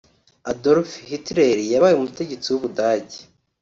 Adolf 0.51 0.89
Hitler 1.09 1.57
yabaye 1.73 1.93
umutegetsi 1.95 2.47
w’ubudage 2.49 3.19